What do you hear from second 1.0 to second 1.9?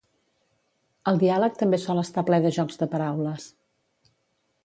El diàleg també